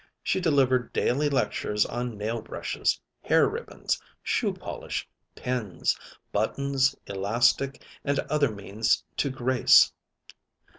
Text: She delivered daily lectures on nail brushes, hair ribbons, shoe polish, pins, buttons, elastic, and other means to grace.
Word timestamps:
She 0.23 0.41
delivered 0.41 0.91
daily 0.93 1.29
lectures 1.29 1.85
on 1.85 2.17
nail 2.17 2.41
brushes, 2.41 2.99
hair 3.21 3.47
ribbons, 3.47 4.01
shoe 4.23 4.51
polish, 4.51 5.07
pins, 5.35 5.95
buttons, 6.31 6.95
elastic, 7.05 7.83
and 8.03 8.17
other 8.21 8.49
means 8.49 9.03
to 9.17 9.29
grace. 9.29 9.91